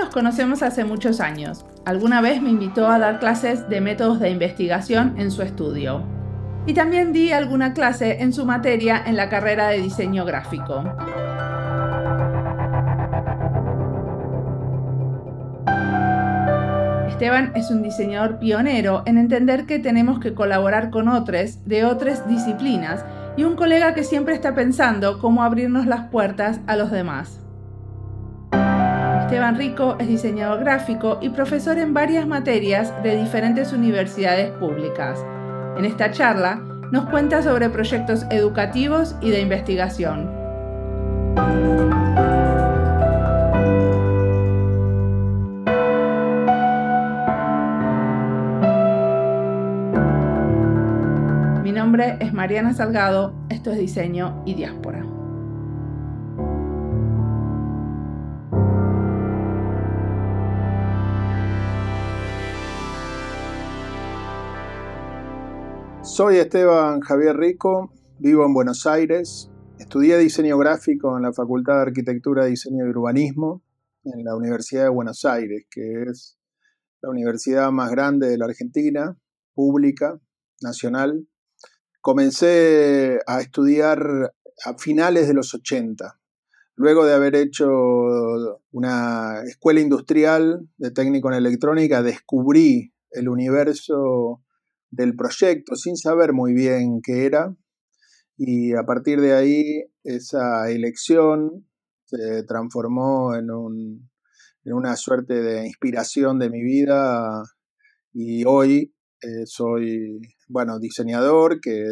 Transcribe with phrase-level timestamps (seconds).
[0.00, 1.66] Nos conocemos hace muchos años.
[1.84, 6.02] Alguna vez me invitó a dar clases de métodos de investigación en su estudio.
[6.64, 10.84] Y también di alguna clase en su materia en la carrera de diseño gráfico.
[17.10, 22.26] Esteban es un diseñador pionero en entender que tenemos que colaborar con otros de otras
[22.26, 23.04] disciplinas
[23.36, 27.39] y un colega que siempre está pensando cómo abrirnos las puertas a los demás.
[29.30, 35.24] Esteban Rico es diseñador gráfico y profesor en varias materias de diferentes universidades públicas.
[35.78, 36.56] En esta charla
[36.90, 40.28] nos cuenta sobre proyectos educativos y de investigación.
[51.62, 55.09] Mi nombre es Mariana Salgado, esto es Diseño y Diáspora.
[66.20, 71.80] Soy Esteban Javier Rico, vivo en Buenos Aires, estudié diseño gráfico en la Facultad de
[71.80, 73.62] Arquitectura, Diseño y Urbanismo
[74.04, 76.38] en la Universidad de Buenos Aires, que es
[77.00, 79.18] la universidad más grande de la Argentina,
[79.54, 80.20] pública,
[80.60, 81.26] nacional.
[82.02, 84.34] Comencé a estudiar
[84.66, 86.20] a finales de los 80,
[86.74, 87.66] luego de haber hecho
[88.72, 94.42] una escuela industrial de técnico en electrónica, descubrí el universo
[94.90, 97.54] del proyecto sin saber muy bien qué era.
[98.36, 101.66] Y a partir de ahí esa elección
[102.04, 104.10] se transformó en, un,
[104.64, 107.42] en una suerte de inspiración de mi vida.
[108.12, 111.84] Y hoy eh, soy, bueno, diseñador que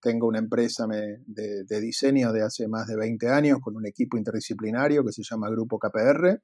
[0.00, 4.16] tengo una empresa de, de, diseño de hace más de 20 años con un equipo
[4.16, 6.40] interdisciplinario que se llama Grupo KPR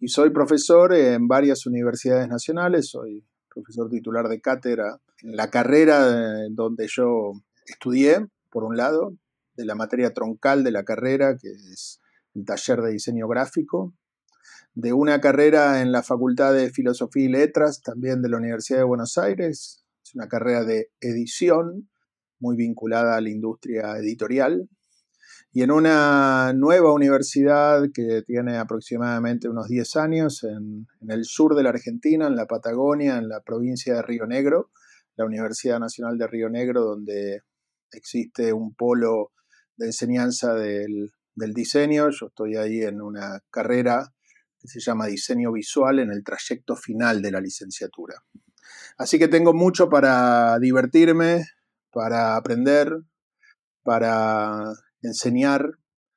[0.00, 3.24] y soy profesor en varias universidades nacionales, soy
[3.62, 7.32] profesor titular de cátedra en la carrera donde yo
[7.66, 9.16] estudié, por un lado,
[9.56, 12.00] de la materia troncal de la carrera, que es
[12.34, 13.92] el taller de diseño gráfico,
[14.74, 18.84] de una carrera en la Facultad de Filosofía y Letras, también de la Universidad de
[18.84, 21.90] Buenos Aires, es una carrera de edición,
[22.38, 24.68] muy vinculada a la industria editorial,
[25.52, 31.62] y en una nueva universidad que tiene aproximadamente unos 10 años en, el sur de
[31.62, 34.70] la Argentina, en la Patagonia, en la provincia de Río Negro,
[35.16, 37.42] la Universidad Nacional de Río Negro, donde
[37.92, 39.32] existe un polo
[39.76, 42.10] de enseñanza del, del diseño.
[42.10, 44.12] Yo estoy ahí en una carrera
[44.60, 48.22] que se llama diseño visual en el trayecto final de la licenciatura.
[48.98, 51.46] Así que tengo mucho para divertirme,
[51.90, 52.92] para aprender,
[53.82, 55.72] para enseñar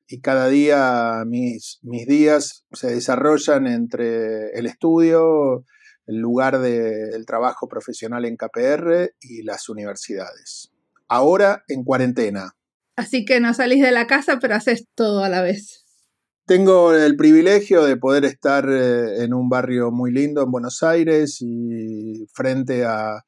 [0.07, 5.65] y cada día mis, mis días se desarrollan entre el estudio,
[6.05, 10.71] el lugar del trabajo profesional en KPR y las universidades.
[11.07, 12.55] Ahora en cuarentena.
[12.95, 15.85] Así que no salís de la casa, pero haces todo a la vez.
[16.45, 21.37] Tengo el privilegio de poder estar eh, en un barrio muy lindo en Buenos Aires
[21.41, 23.23] y frente a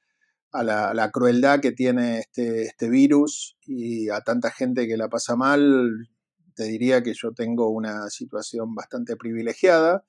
[0.54, 5.36] a la, crueldad que tiene este, este, virus y a tanta gente que la pasa
[5.36, 6.08] mal,
[6.56, 10.04] te diría que yo tengo una situación bastante privilegiada.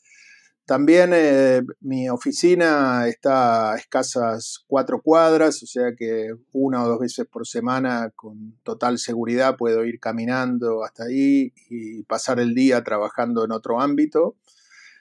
[0.66, 7.00] También eh, mi oficina está a escasas cuatro cuadras, o sea que una o dos
[7.00, 12.82] veces por semana con total seguridad puedo ir caminando hasta ahí y pasar el día
[12.82, 14.37] trabajando en otro ámbito.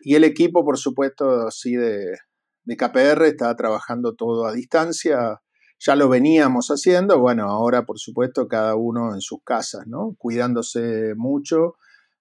[0.01, 2.17] Y el equipo, por supuesto, sí de,
[2.63, 5.41] de KPR está trabajando todo a distancia.
[5.79, 10.15] Ya lo veníamos haciendo, bueno, ahora por supuesto cada uno en sus casas, ¿no?
[10.17, 11.75] Cuidándose mucho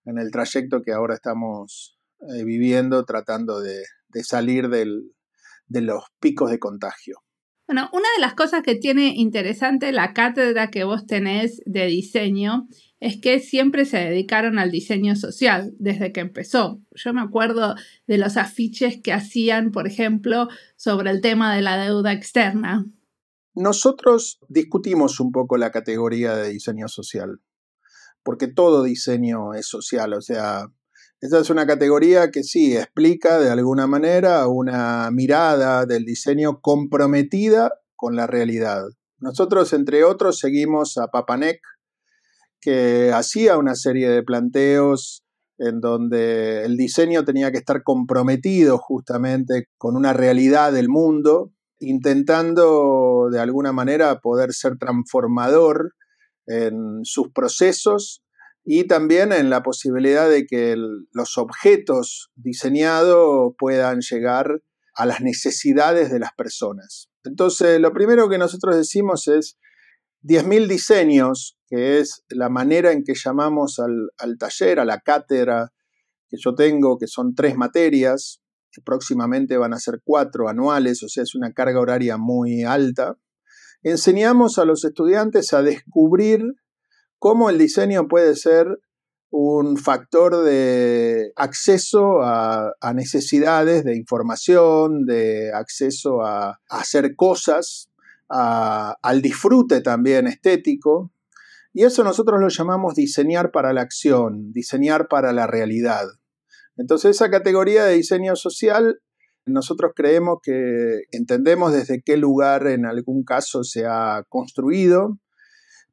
[0.04, 3.84] en el trayecto que ahora estamos eh, viviendo, tratando de,
[4.24, 7.22] salir de los picos de contagio.
[7.66, 12.66] Bueno, una de las cosas que tiene interesante la cátedra que vos tenés de diseño
[13.02, 16.80] es que siempre se dedicaron al diseño social desde que empezó.
[16.92, 17.74] Yo me acuerdo
[18.06, 20.46] de los afiches que hacían, por ejemplo,
[20.76, 22.86] sobre el tema de la deuda externa.
[23.54, 27.40] Nosotros discutimos un poco la categoría de diseño social,
[28.22, 30.68] porque todo diseño es social, o sea,
[31.20, 37.72] esta es una categoría que sí explica de alguna manera una mirada del diseño comprometida
[37.96, 38.84] con la realidad.
[39.18, 41.60] Nosotros, entre otros, seguimos a Papanek,
[42.62, 45.24] que hacía una serie de planteos
[45.58, 53.28] en donde el diseño tenía que estar comprometido justamente con una realidad del mundo, intentando
[53.30, 55.94] de alguna manera poder ser transformador
[56.46, 58.24] en sus procesos
[58.64, 64.62] y también en la posibilidad de que los objetos diseñados puedan llegar
[64.94, 67.08] a las necesidades de las personas.
[67.24, 69.58] Entonces, lo primero que nosotros decimos es
[70.22, 75.72] 10.000 diseños, que es la manera en que llamamos al, al, taller, a la cátedra
[76.28, 78.40] que yo tengo, que son tres materias,
[78.70, 83.16] que próximamente van a ser cuatro anuales, o sea, es una carga horaria muy alta.
[83.82, 86.42] Enseñamos a los estudiantes a descubrir
[87.18, 88.66] cómo el diseño puede ser
[89.30, 97.88] un factor de acceso a, necesidades de información, de acceso a, hacer cosas,
[98.32, 101.12] al disfrute también estético.
[101.74, 106.06] Y eso nosotros lo llamamos diseñar para la acción, diseñar para la realidad.
[106.76, 109.00] Entonces esa categoría de diseño social,
[109.46, 115.18] nosotros creemos que entendemos desde qué lugar en algún caso se ha construido,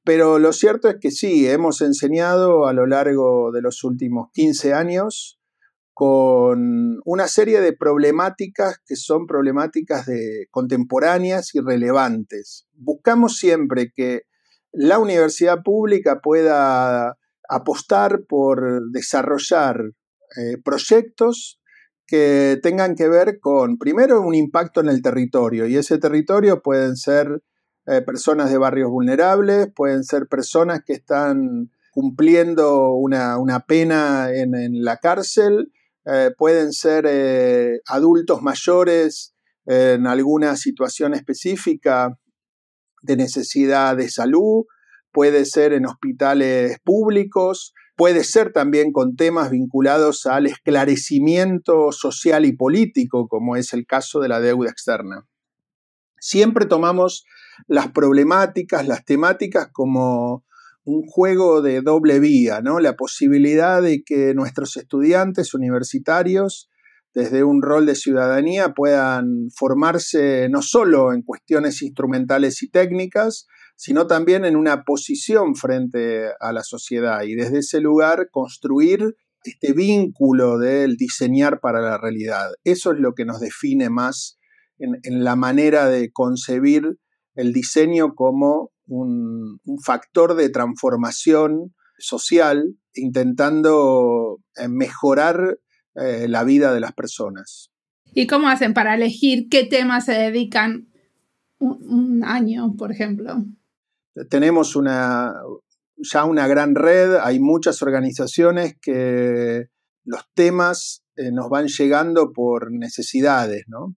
[0.04, 4.74] pero lo cierto es que sí, hemos enseñado a lo largo de los últimos 15
[4.74, 5.39] años
[6.00, 10.07] con una serie de problemáticas que son problemáticas
[10.50, 12.68] contemporáneas y relevantes.
[12.72, 14.22] Buscamos siempre que
[14.72, 17.18] la universidad pública pueda
[17.50, 19.92] apostar por desarrollar
[20.38, 21.60] eh, proyectos
[22.07, 26.95] que tengan que ver con, primero, un impacto en el territorio, y ese territorio pueden
[26.95, 27.44] ser
[27.88, 34.95] eh, personas de barrios vulnerables, pueden ser personas que están cumpliendo una, pena en, la
[34.95, 35.74] cárcel,
[36.06, 39.34] eh, pueden ser eh, adultos mayores
[39.66, 42.18] en alguna situación específica
[43.01, 44.66] de necesidad de salud,
[45.12, 52.56] puede ser en hospitales públicos, puede ser también con temas vinculados al esclarecimiento social y
[52.56, 55.28] político, como es el caso de la deuda externa.
[56.19, 57.25] Siempre tomamos
[57.68, 60.45] las problemáticas, las temáticas como
[60.84, 62.80] un juego de doble vía, ¿no?
[62.80, 66.70] La posibilidad de que nuestros estudiantes universitarios,
[67.14, 74.08] desde un rol de ciudadanía, puedan formarse no solo en cuestiones instrumentales y técnicas, sino
[74.08, 80.58] también en una posición frente a la sociedad y desde ese lugar construir este vínculo
[80.58, 82.52] del diseñar para la realidad.
[82.64, 84.38] Eso es lo que nos define más
[84.80, 87.00] en, en la manera de concebir
[87.36, 95.60] el diseño como un, factor de transformación social, intentando eh, mejorar
[95.96, 97.72] eh, la vida de las personas.
[98.14, 100.88] ¿Y cómo hacen para elegir qué temas se dedican
[101.60, 103.46] un, año, por ejemplo?
[104.30, 105.34] Tenemos una,
[105.98, 109.68] ya una gran red, hay muchas organizaciones que
[110.04, 113.96] los temas eh, nos van llegando por necesidades, ¿no?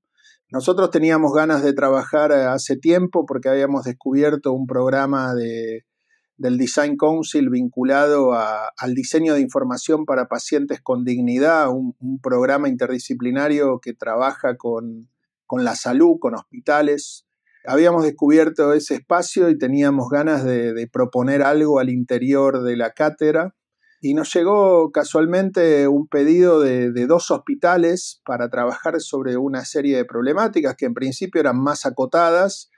[0.52, 5.87] Nosotros teníamos ganas de trabajar eh, hace tiempo porque habíamos descubierto un programa de,
[6.37, 13.81] del Design Council vinculado al diseño de información para pacientes con dignidad, un, programa interdisciplinario
[13.81, 15.08] que trabaja con,
[15.50, 17.25] la salud, con hospitales.
[17.64, 23.55] Habíamos descubierto ese espacio y teníamos ganas de proponer algo al interior de la cátedra
[24.05, 30.05] y nos llegó casualmente un pedido de, dos hospitales para trabajar sobre una serie de
[30.05, 32.69] problemáticas que en principio eran más acotadas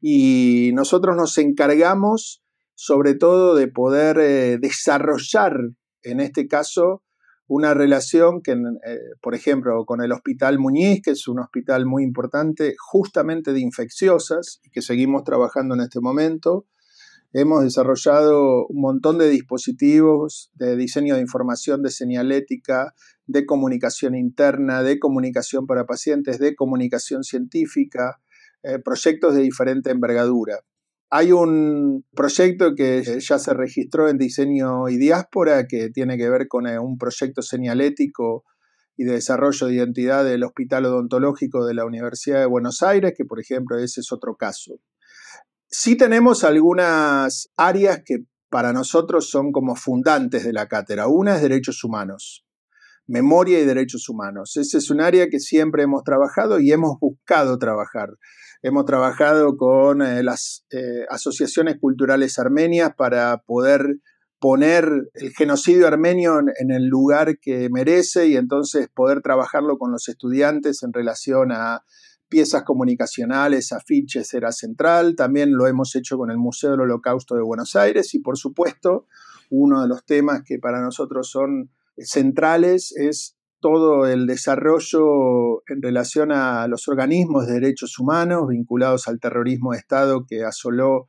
[0.00, 2.44] y nosotros nos encargamos
[2.76, 5.56] sobre todo de poder eh, desarrollar
[6.04, 7.02] en este caso
[7.48, 12.04] una relación que, eh, por ejemplo, con el Hospital Muñiz, que es un hospital muy
[12.04, 16.66] importante justamente de infecciosas y que seguimos trabajando en este momento,
[17.34, 22.94] Hemos desarrollado un montón de dispositivos de diseño de información, de señalética,
[23.26, 28.18] de comunicación interna, de comunicación para pacientes, de comunicación científica,
[28.62, 30.60] eh, proyectos de diferente envergadura.
[31.10, 36.48] Hay un proyecto que ya se registró en diseño y diáspora que tiene que ver
[36.48, 38.44] con eh, un proyecto señalético
[38.96, 43.26] y de desarrollo de identidad del Hospital Odontológico de la Universidad de Buenos Aires, que
[43.26, 44.80] por ejemplo ese es otro caso.
[45.70, 51.08] Sí tenemos algunas áreas que para nosotros son como fundantes de la cátedra.
[51.08, 52.46] Una es derechos humanos,
[53.06, 54.56] memoria y derechos humanos.
[54.56, 58.10] Ese es un área que siempre hemos trabajado y hemos buscado trabajar.
[58.62, 63.98] Hemos trabajado con eh, las eh, asociaciones culturales armenias para poder
[64.40, 70.08] poner el genocidio armenio en, el lugar que merece y entonces poder trabajarlo con los
[70.08, 71.82] estudiantes en relación a
[72.28, 77.42] piezas comunicacionales, afiches era central, también lo hemos hecho con el Museo del Holocausto de
[77.42, 79.06] Buenos Aires y por supuesto
[79.50, 86.30] uno de los temas que para nosotros son centrales es todo el desarrollo en relación
[86.30, 91.08] a los organismos de derechos humanos vinculados al terrorismo de Estado que asoló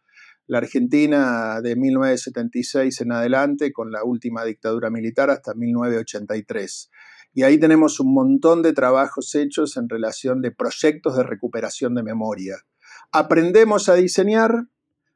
[0.50, 6.90] la Argentina de 1976 en adelante, con la última dictadura militar hasta 1983.
[7.34, 12.04] Y ahí tenemos un montón de trabajos hechos en relación de proyectos de recuperación de
[12.04, 12.58] memoria.
[13.12, 14.68] Aprendemos a diseñar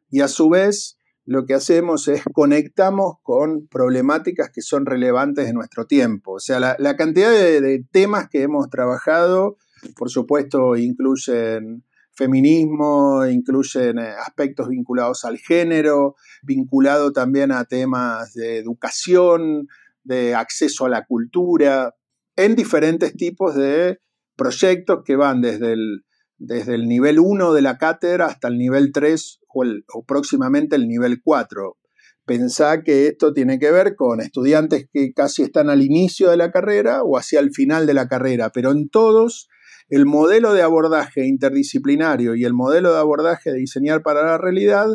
[0.09, 5.53] y a su vez lo que hacemos es conectamos con problemáticas que son relevantes de
[5.53, 6.33] nuestro tiempo.
[6.33, 9.57] O sea, la, cantidad de, temas que hemos trabajado,
[9.95, 18.59] por supuesto, incluyen feminismo, incluyen eh, aspectos vinculados al género, vinculado también a temas de
[18.59, 19.67] educación,
[20.03, 21.95] de acceso a la cultura,
[22.35, 23.99] en diferentes tipos de
[24.35, 26.03] proyectos que van desde el,
[26.37, 31.21] desde el nivel 1 de la cátedra hasta el nivel 3 o, próximamente el nivel
[31.23, 31.77] 4.
[32.25, 36.51] Pensá que esto tiene que ver con estudiantes que casi están al inicio de la
[36.51, 39.49] carrera o hacia el final de la carrera, pero en todos
[39.89, 44.87] el modelo de abordaje interdisciplinario y el modelo de abordaje de diseñar para la realidad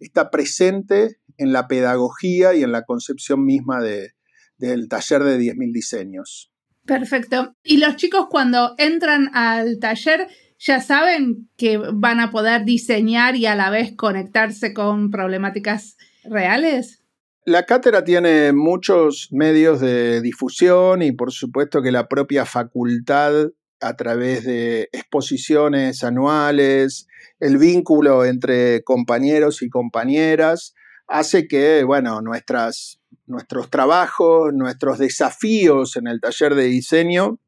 [0.00, 6.51] está presente en la pedagogía y en la concepción misma del taller de 10.000 diseños.
[6.84, 7.54] Perfecto.
[7.62, 13.46] Y los chicos cuando entran al taller ya saben que van a poder diseñar y
[13.46, 17.02] a la vez conectarse con problemáticas reales.
[17.44, 23.48] La cátedra tiene muchos medios de difusión y por supuesto que la propia facultad
[23.80, 27.08] a través de exposiciones anuales,
[27.40, 30.74] el vínculo entre compañeros y compañeras,
[31.08, 37.38] hace que, bueno, nuestras, nuestros trabajos, nuestros desafíos en el taller de diseño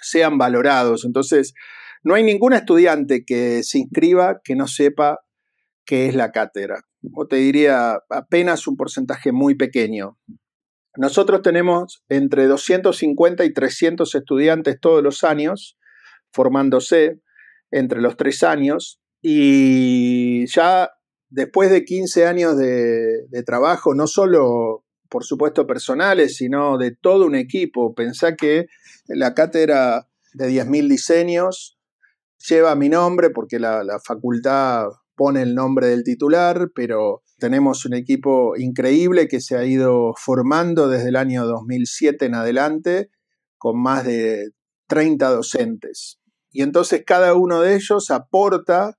[0.00, 1.04] sean valorados.
[1.04, 1.54] Entonces,
[2.02, 5.20] no hay ningún estudiante que se inscriba que no sepa
[5.84, 6.82] qué es la cátedra.
[7.14, 10.18] O te diría apenas un porcentaje muy pequeño.
[10.96, 15.78] Nosotros tenemos entre 250 y 300 estudiantes todos los años
[16.32, 17.20] formándose
[17.70, 20.90] entre los tres años y ya
[21.28, 27.26] después de 15 años de, de, trabajo, no solo por supuesto personales, sino de todo
[27.26, 28.66] un equipo, pensá que
[29.06, 31.78] la cátedra de 10.000 diseños
[32.48, 34.86] lleva mi nombre porque la, facultad
[35.16, 40.88] pone el nombre del titular, pero tenemos un equipo increíble que se ha ido formando
[40.88, 43.10] desde el año 2007 en adelante,
[43.56, 44.50] con más de
[44.86, 46.20] 30 docentes.
[46.50, 48.96] Y entonces cada uno de ellos aporta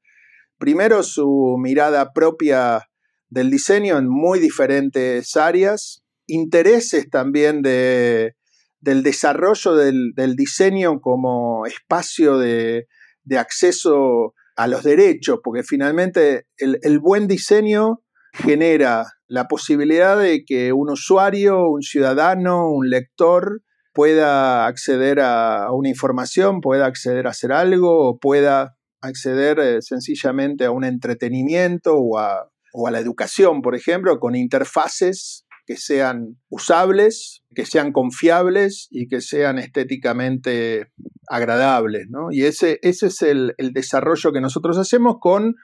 [0.57, 2.88] primero su mirada propia
[3.29, 8.35] del diseño en muy diferentes áreas, intereses también de,
[8.79, 12.87] del desarrollo del diseño como espacio de,
[13.23, 18.01] de acceso a los derechos, porque finalmente el, buen diseño
[18.33, 23.61] genera la posibilidad de que un usuario, un ciudadano, un lector
[23.93, 30.65] pueda acceder a, una información, pueda acceder a hacer algo o pueda acceder eh, sencillamente
[30.65, 36.39] a un entretenimiento o a, o a la educación, por ejemplo, con interfaces que sean
[36.49, 40.87] usables, que sean confiables y que sean estéticamente
[41.27, 42.07] agradables.
[42.09, 42.31] ¿no?
[42.31, 45.55] Y ese, ese es el, el desarrollo que nosotros hacemos con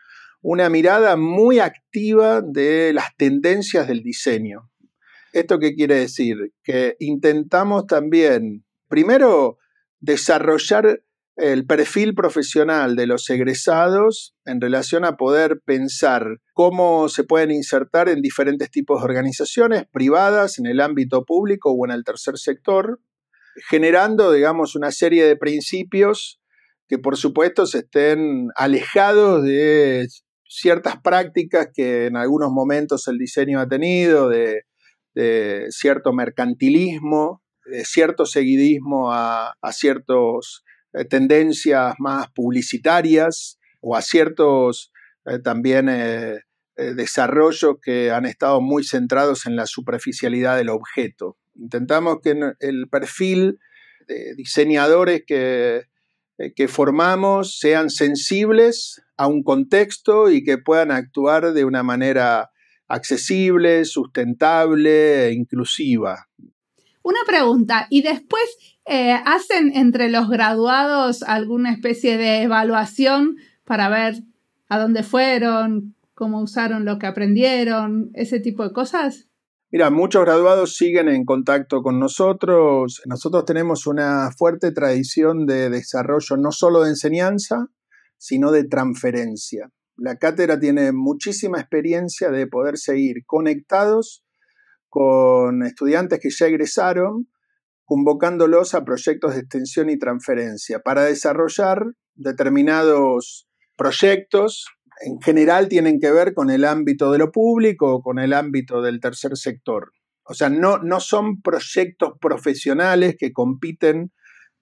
[0.42, 4.70] una mirada muy activa de las tendencias del diseño.
[5.34, 6.54] ¿Esto qué quiere decir?
[6.64, 9.58] Que intentamos también, primero,
[10.00, 11.02] desarrollar
[11.36, 18.08] el perfil profesional de los egresados en relación a poder pensar cómo se pueden insertar
[18.08, 23.02] en diferentes tipos de organizaciones privadas, en el ámbito público o en el tercer sector,
[23.70, 26.40] generando, digamos, una serie de principios
[26.88, 30.08] que por supuesto se estén alejados de
[30.48, 34.64] ciertas prácticas que en algunos momentos el diseño ha tenido, de,
[35.70, 40.64] cierto mercantilismo, de cierto seguidismo a, ciertos
[41.04, 44.92] tendencias más publicitarias o a ciertos
[45.26, 46.40] eh, también eh,
[46.76, 51.38] desarrollos que han estado muy centrados en la superficialidad del objeto.
[51.56, 53.60] Intentamos que el perfil
[54.08, 55.84] de diseñadores que,
[56.56, 62.52] que formamos sean sensibles a un contexto y que puedan actuar de una manera
[62.88, 66.28] accesible, sustentable e inclusiva.
[67.06, 68.42] Una pregunta, ¿y después
[68.88, 74.24] eh, hacen entre los graduados alguna especie de evaluación para ver
[74.70, 79.28] a dónde fueron, cómo usaron lo que aprendieron, ese tipo de cosas?
[79.72, 83.04] Mira, muchos graduados siguen en contacto con nosotros.
[83.06, 87.68] Nosotros tenemos una fuerte tradición de desarrollo no solo de enseñanza,
[88.18, 89.70] sino de transferencia.
[89.96, 94.25] La cátedra tiene muchísima experiencia de poder seguir conectados
[94.96, 97.28] con estudiantes que ya egresaron,
[97.84, 101.84] convocándolos a proyectos de extensión y transferencia para desarrollar
[102.14, 104.68] determinados proyectos
[105.02, 108.82] en general tienen que ver con el ámbito de lo público o con el ámbito
[108.82, 109.92] del tercer sector.
[110.24, 114.14] O sea, no, no son proyectos profesionales que compiten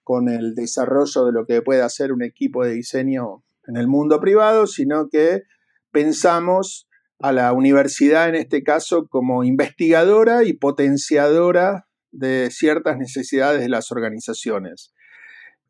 [0.02, 4.18] con el desarrollo de lo que puede hacer un equipo de diseño en el mundo
[4.18, 5.42] privado, sino que
[5.92, 6.88] pensamos
[7.20, 13.90] a la universidad en este caso como investigadora y potenciadora de ciertas necesidades de las
[13.90, 14.92] organizaciones.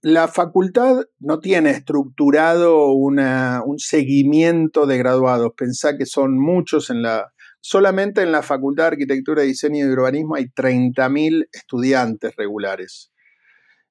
[0.01, 5.53] La facultad no tiene estructurado un seguimiento de graduados.
[5.57, 7.33] Pensá que son muchos en la...
[7.61, 13.11] Solamente en la Facultad de Arquitectura, Diseño y Urbanismo hay 30.000 estudiantes regulares.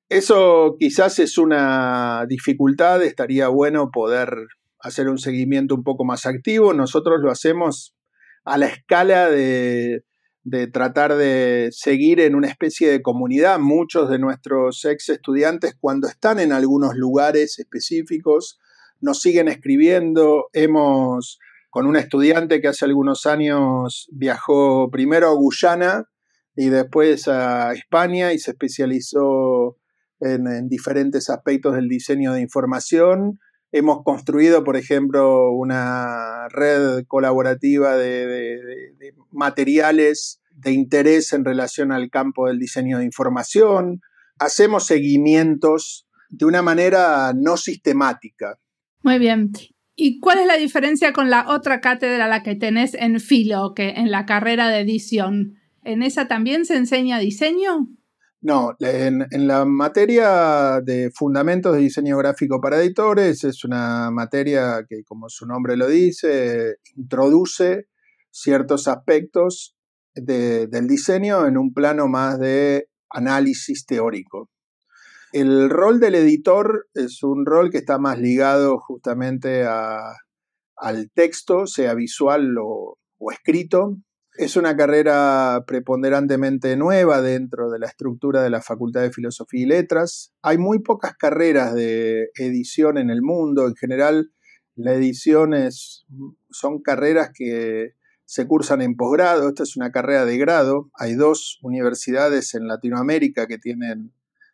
[0.09, 4.45] Eso quizás es una dificultad, estaría bueno poder
[4.83, 6.73] hacer un seguimiento un poco más activo.
[6.73, 7.95] Nosotros lo hacemos
[8.43, 10.03] a la escala de,
[10.71, 13.59] tratar de seguir en una especie de comunidad.
[13.59, 18.59] Muchos de nuestros ex estudiantes, cuando están en algunos lugares específicos,
[18.99, 20.49] nos siguen escribiendo.
[20.53, 26.09] Hemos, con un estudiante que hace algunos años viajó primero a Guyana
[26.55, 29.77] y después a España y se especializó
[30.19, 33.39] en, diferentes aspectos del diseño de información.
[33.75, 38.59] Hemos construido, por ejemplo, una red colaborativa de,
[39.31, 44.01] materiales de interés en relación al campo del diseño de información.
[44.37, 48.59] Hacemos seguimientos de una manera no sistemática.
[49.01, 49.51] Muy bien.
[49.95, 53.89] ¿Y cuál es la diferencia con la otra cátedra, la que tenés en filo, que
[53.89, 55.55] en la carrera de edición?
[55.83, 57.87] ¿En esa también se enseña diseño?
[58.45, 65.05] No, en, la materia de fundamentos de diseño gráfico para editores es una materia que,
[65.05, 67.87] como su nombre lo dice, introduce
[68.31, 69.77] ciertos aspectos
[70.13, 74.49] del diseño en un plano más de análisis teórico.
[75.31, 81.93] El rol del editor es un rol que está más ligado justamente al texto, sea
[81.93, 82.97] visual o
[83.31, 83.95] escrito,
[84.35, 89.65] es una carrera preponderantemente nueva dentro de la estructura de la Facultad de Filosofía y
[89.65, 90.33] Letras.
[90.41, 93.67] Hay muy pocas carreras de edición en el mundo.
[93.67, 94.31] En general,
[94.75, 96.05] las ediciones
[96.49, 97.93] son carreras que
[98.25, 99.49] se cursan en posgrado.
[99.49, 100.89] Esta es una carrera de grado.
[100.95, 104.13] Hay dos universidades en Latinoamérica que tienen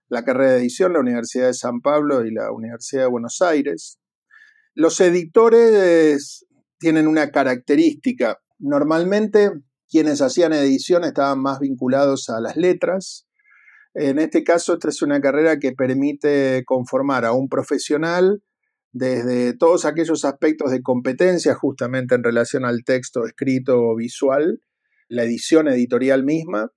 [0.09, 3.97] la carrera de edición, la Universidad de San Pablo y la Universidad de Buenos Aires.
[4.73, 6.45] Los editores
[6.79, 8.39] tienen una característica.
[8.57, 9.51] Normalmente
[9.89, 13.27] quienes hacían edición estaban más vinculados a las letras.
[13.93, 18.43] En este caso, esta es una carrera que permite conformar a un profesional
[18.91, 24.61] desde todos aquellos aspectos de competencia justamente en relación al texto escrito o visual,
[25.07, 26.71] la edición editorial misma,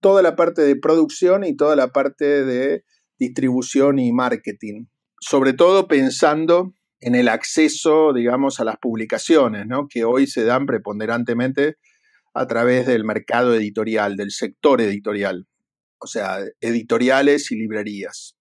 [0.00, 2.84] toda la parte de producción y toda la parte de
[3.18, 4.86] distribución y marketing.
[5.20, 9.88] Sobre todo pensando en el acceso, digamos, a las publicaciones, ¿no?
[9.88, 11.76] que hoy se dan preponderantemente
[12.34, 15.46] a través del mercado editorial, del sector editorial,
[15.98, 18.36] o sea, editoriales y librerías.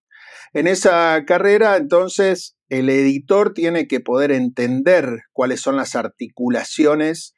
[0.54, 7.36] En esa carrera, entonces, el editor tiene que poder entender cuáles son las articulaciones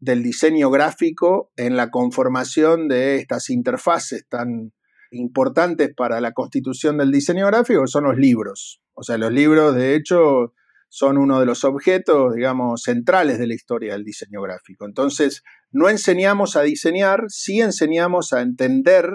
[0.00, 4.72] del diseño gráfico en la conformación de estas interfaces tan
[5.10, 8.80] importantes para la constitución del diseño gráfico, son los libros.
[8.94, 10.54] O sea, los libros, de hecho,
[10.88, 14.86] son uno de los objetos, digamos, centrales de la historia del diseño gráfico.
[14.86, 19.10] Entonces, no enseñamos a diseñar, sí enseñamos a entender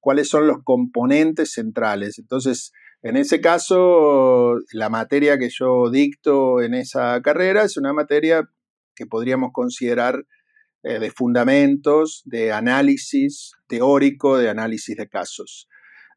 [0.00, 2.18] cuáles son los componentes centrales.
[2.18, 8.48] Entonces, en ese caso, la materia que yo dicto en esa carrera es una materia
[8.96, 10.24] que podríamos considerar
[10.82, 15.68] eh, de fundamentos, de análisis teórico, de análisis de casos.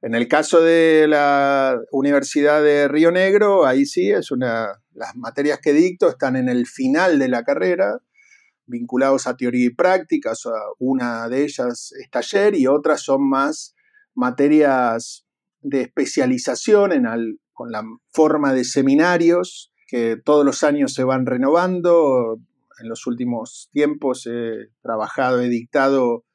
[0.02, 5.60] En el caso de la Universidad de Río Negro, ahí sí, es una, las materias
[5.62, 8.00] que dicto están en el final de la carrera,
[8.66, 10.34] vinculados a teoría y práctica,
[10.80, 13.76] una de ellas es taller y otras son más
[14.16, 15.26] materias
[15.62, 17.06] de especialización en
[17.54, 22.40] con la forma de seminarios que todos los años se van renovando.
[22.82, 26.26] En los últimos tiempos he trabajado, he dictado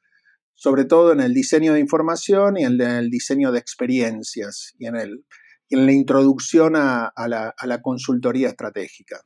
[0.57, 4.95] sobre todo en el diseño de información y en el diseño de experiencias y en,
[4.95, 5.23] el,
[5.69, 9.21] en la introducción a, la, a la consultoría estratégica.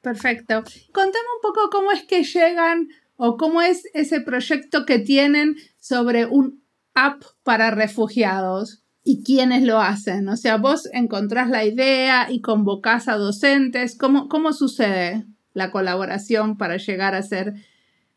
[0.00, 0.64] Perfecto.
[0.92, 6.26] Contame un poco cómo es que llegan o cómo es ese proyecto que tienen sobre
[6.26, 6.64] un
[6.94, 10.28] app para refugiados y quiénes lo hacen.
[10.28, 13.96] O sea, vos encontrás la idea y convocás a docentes.
[13.96, 17.54] ¿Cómo, cómo sucede la colaboración para llegar a ser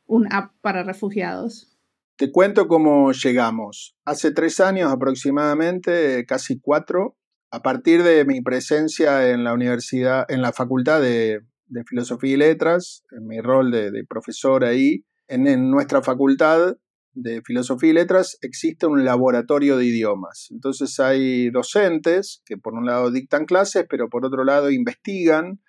[0.08, 1.75] un app para refugiados?
[2.18, 3.94] Te cuento cómo llegamos.
[4.06, 7.18] Hace tres años aproximadamente, casi cuatro,
[7.52, 11.42] a partir de mi presencia en la universidad, en la Facultad de
[11.86, 16.78] Filosofía y Letras, en mi rol de, profesor ahí, en, nuestra facultad
[17.12, 20.48] de Filosofía y Letras existe un laboratorio de idiomas.
[20.52, 25.60] Entonces hay docentes que por un lado dictan clases, pero por otro lado investigan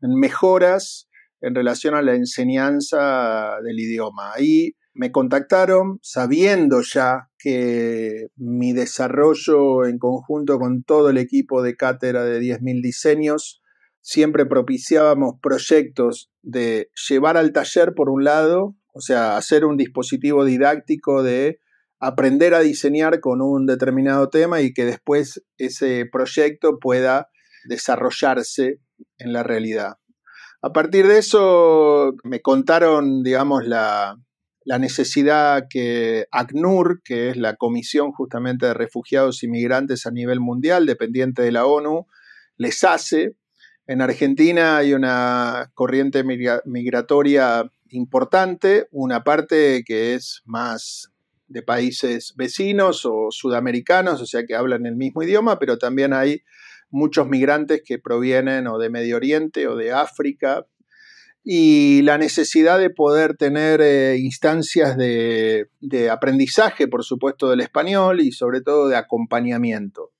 [0.00, 1.10] mejoras
[1.42, 4.32] en relación a la enseñanza del idioma.
[4.32, 11.76] Ahí me contactaron sabiendo ya que mi desarrollo en conjunto con todo el equipo de
[11.76, 13.62] cátedra de 10.000 diseños,
[14.00, 20.44] siempre propiciábamos proyectos de llevar al taller por un lado, o sea, hacer un dispositivo
[20.44, 21.60] didáctico de
[22.00, 27.28] aprender a diseñar con un determinado tema y que después ese proyecto pueda
[27.64, 28.80] desarrollarse
[29.18, 29.96] en la realidad.
[30.62, 34.16] A partir de eso me contaron, digamos, la,
[34.64, 40.40] la necesidad que ACNUR, que es la Comisión justamente de Refugiados y Migrantes a nivel
[40.40, 42.06] mundial, dependiente de la ONU,
[42.56, 43.36] les hace.
[43.86, 51.10] En Argentina hay una corriente migratoria importante, una parte que es más
[51.48, 56.42] de países vecinos o sudamericanos, o sea que hablan el mismo idioma, pero también hay
[56.90, 60.66] muchos migrantes que provienen o de Medio Oriente o de África
[61.42, 65.66] y la necesidad de poder tener eh, instancias de,
[66.10, 70.10] aprendizaje, por supuesto, del español y sobre todo de acompañamiento.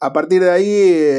[0.00, 0.70] A partir de ahí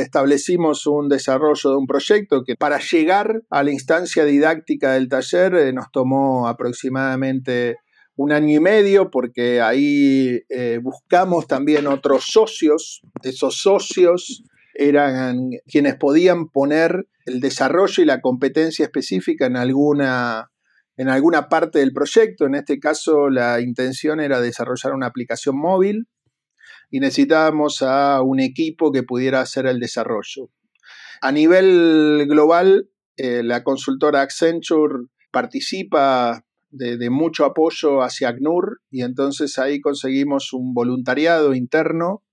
[0.02, 5.56] establecimos un desarrollo de un proyecto que para llegar a la instancia didáctica del taller
[5.56, 7.78] eh, nos tomó aproximadamente
[8.16, 13.02] un año y medio porque ahí eh, buscamos también otros socios.
[13.24, 14.44] Esos socios
[14.78, 20.52] eran quienes podían poner el desarrollo y la competencia específica en alguna,
[20.96, 22.46] en alguna parte del proyecto.
[22.46, 26.08] En este caso, la intención era desarrollar una aplicación móvil
[26.92, 30.52] y necesitábamos a un equipo que pudiera hacer el desarrollo.
[31.22, 39.02] A nivel global, eh, la consultora Accenture participa de, de, mucho apoyo hacia ACNUR y
[39.02, 42.24] entonces ahí conseguimos un voluntariado interno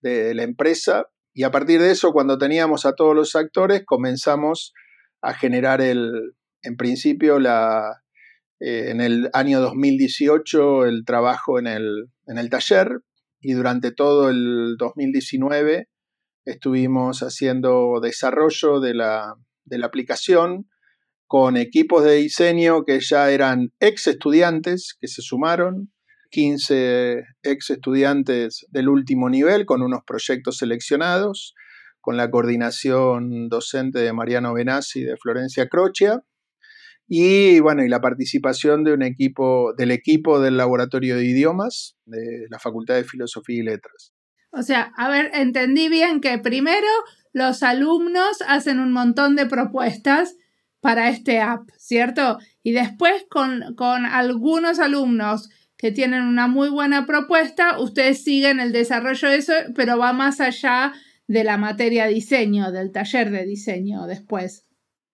[0.00, 4.74] de la empresa y a partir de eso, cuando teníamos a todos los actores, comenzamos
[5.22, 8.02] a generar el, en principio, la,
[8.60, 13.00] eh, en el año 2018, el trabajo en el, en el taller.
[13.40, 15.88] Y durante todo el 2019
[16.44, 20.68] estuvimos haciendo desarrollo de la, de la aplicación
[21.26, 25.90] con equipos de diseño que ya eran ex estudiantes que se sumaron,
[26.32, 31.54] 15 ex estudiantes del último nivel con unos proyectos seleccionados,
[32.00, 36.24] con la coordinación docente de Mariano Benassi y de Florencia Crocia,
[37.06, 42.46] y bueno, y la participación de un equipo, del equipo del laboratorio de idiomas de
[42.48, 44.14] la Facultad de Filosofía y Letras.
[44.50, 46.88] O sea, a ver, entendí bien que primero
[47.32, 50.36] los alumnos hacen un montón de propuestas
[50.80, 52.38] para este app, ¿cierto?
[52.62, 55.50] Y después con, con algunos alumnos
[55.82, 60.40] que tienen una muy buena propuesta, ustedes siguen el desarrollo de eso, pero va más
[60.40, 60.92] allá
[61.26, 64.64] de la materia diseño, del taller de diseño después.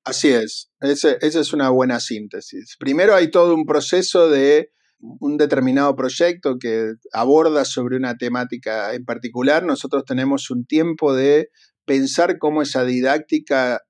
[0.05, 2.77] Así es, esa es una buena síntesis.
[2.79, 9.07] Primero hay todo un proceso de un determinado proyecto que aborda sobre una temática en
[9.07, 9.65] particular.
[9.65, 11.49] Nosotros tenemos un tiempo de
[11.87, 13.81] pensar cómo esa didáctica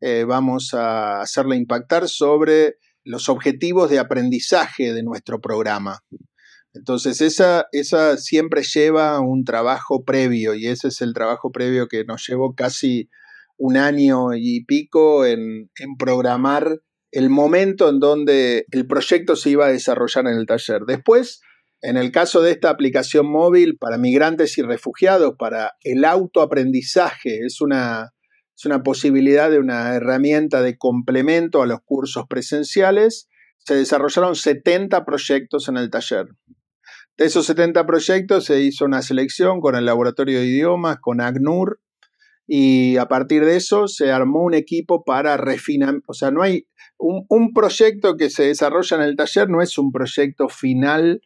[0.00, 6.00] eh, vamos a hacerla impactar sobre los objetivos de aprendizaje de nuestro programa.
[6.74, 12.04] Entonces, esa, esa siempre lleva un trabajo previo y ese es el trabajo previo que
[12.04, 13.08] nos llevó casi
[13.56, 16.80] un año y pico en, en programar
[17.12, 20.82] el momento en donde el proyecto se iba a desarrollar en el taller.
[20.86, 21.40] Después,
[21.80, 27.60] en el caso de esta aplicación móvil para migrantes y refugiados, para el autoaprendizaje, es
[27.60, 28.12] una,
[28.56, 33.28] es una posibilidad de una herramienta de complemento a los cursos presenciales.
[33.58, 36.28] Se desarrollaron 70 proyectos en el taller.
[37.18, 41.80] De esos 70 proyectos se hizo una selección con el Laboratorio de Idiomas, con ACNUR,
[42.46, 45.96] y a partir de eso se armó un equipo para refinar.
[46.06, 46.66] O sea, no hay
[46.98, 51.20] un, un proyecto que se desarrolla en el taller, no es un proyecto final,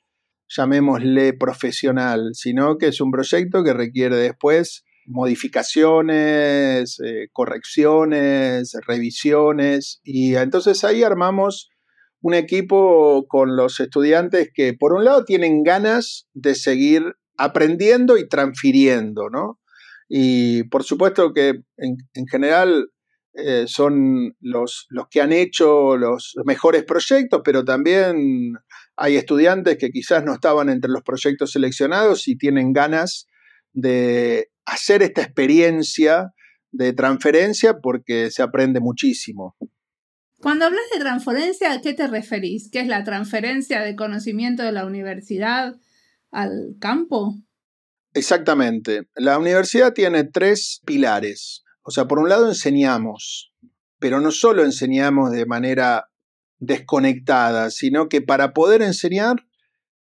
[0.48, 10.00] llamémosle profesional, sino que es un proyecto que requiere después modificaciones, eh, correcciones, revisiones.
[10.04, 11.68] Y entonces ahí armamos
[12.22, 18.28] un equipo con los estudiantes que por un lado tienen ganas de seguir aprendiendo y
[18.28, 19.58] transfiriendo, ¿no?
[20.08, 22.90] Y por supuesto que en, general
[23.34, 28.54] eh, son los, los, que han hecho los mejores proyectos, pero también
[28.96, 33.28] hay estudiantes que quizás no estaban entre los proyectos seleccionados y tienen ganas
[33.72, 36.32] de hacer esta experiencia
[36.72, 39.56] de transferencia porque se aprende muchísimo.
[40.40, 42.70] Cuando hablas de transferencia, ¿a qué te referís?
[42.70, 45.74] ¿Qué es la transferencia de conocimiento de la universidad
[46.30, 47.34] al campo?
[48.14, 49.08] Exactamente.
[49.14, 51.62] La universidad tiene tres pilares.
[51.82, 53.52] O sea, por un lado enseñamos,
[53.98, 56.06] pero no solo enseñamos de manera
[56.58, 59.44] desconectada, sino que para poder enseñar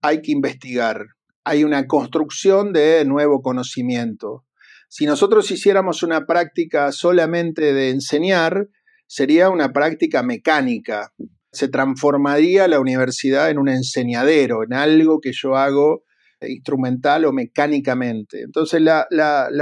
[0.01, 1.07] hay que investigar.
[1.51, 4.45] Hay una construcción de nuevo conocimiento.
[4.89, 8.69] Si nosotros hiciéramos una práctica solamente de enseñar,
[9.09, 11.13] sería una práctica mecánica.
[11.51, 16.05] Se transformaría la universidad en un enseñadero, en algo que yo hago
[16.41, 18.43] instrumental o mecánicamente.
[18.43, 19.09] Entonces la,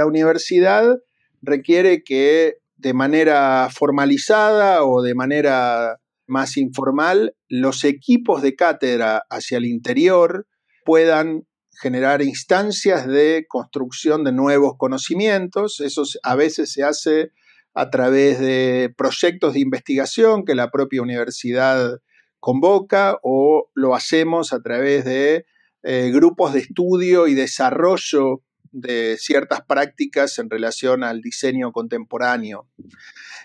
[0.05, 0.95] universidad
[1.41, 5.97] requiere que de manera formalizada o de manera
[6.27, 10.45] más informal, los equipos de cátedra hacia el interior
[10.85, 11.48] puedan
[11.79, 15.79] generar instancias de construcción de nuevos conocimientos.
[15.79, 17.31] Eso a veces se hace
[17.73, 21.99] a través de proyectos de investigación que la propia universidad
[22.39, 25.45] convoca o lo hacemos a través de
[25.83, 32.67] eh, grupos de estudio y desarrollo de ciertas prácticas en relación al diseño contemporáneo.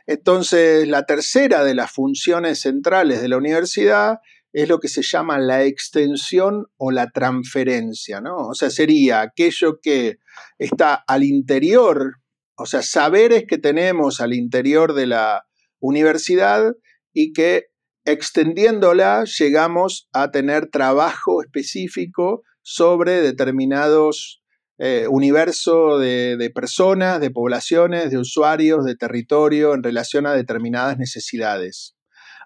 [0.06, 4.18] Entonces, la tercera de las funciones centrales de la universidad
[4.54, 8.36] es lo que se llama la extensión o la transferencia, ¿no?
[8.36, 10.18] O sea, sería aquello que
[10.58, 12.18] está al interior,
[12.56, 15.44] o sea, saberes que tenemos al interior de la
[15.80, 16.72] universidad
[17.12, 17.64] y que
[18.04, 24.40] extendiéndola llegamos a tener trabajo específico sobre determinados
[24.78, 31.96] eh, universos de, personas, de poblaciones, de usuarios, de territorio en relación a determinadas necesidades.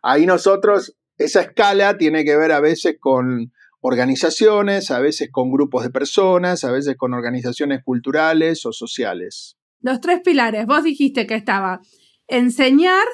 [0.02, 5.84] Ahí nosotros, esa escala tiene que ver a veces con organizaciones, a veces con grupos
[5.84, 9.56] de personas, a veces con organizaciones culturales o sociales.
[9.80, 11.80] Los tres pilares, vos dijiste que estaba
[12.26, 13.06] enseñar